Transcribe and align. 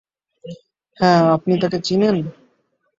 হ্যাঁ, 0.97 1.21
আপনি 1.35 1.53
তাকে 1.61 1.77
চিনেন? 1.79 2.15